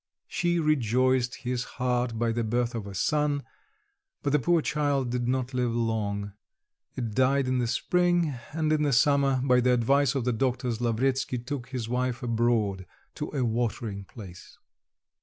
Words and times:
She 0.27 0.59
rejoiced 0.59 1.35
his 1.45 1.63
heart 1.77 2.17
by 2.17 2.31
the 2.31 2.43
birth 2.43 2.73
of 2.73 2.87
a 2.87 2.95
son, 2.95 3.43
but 4.23 4.31
the 4.31 4.39
poor 4.39 4.59
child 4.63 5.11
did 5.11 5.27
not 5.27 5.53
live 5.53 5.75
long; 5.75 6.33
it 6.95 7.11
died 7.13 7.47
in 7.47 7.59
the 7.59 7.67
spring, 7.67 8.33
and 8.51 8.73
in 8.73 8.81
the 8.81 8.93
summer, 8.93 9.39
by 9.43 9.59
the 9.61 9.73
advice 9.73 10.15
of 10.15 10.25
the 10.25 10.33
doctors, 10.33 10.81
Lavretsky 10.81 11.37
took 11.37 11.69
his 11.69 11.87
wife 11.87 12.23
abroad 12.23 12.87
to 13.13 13.29
a 13.35 13.45
watering 13.45 14.03
place. 14.05 14.57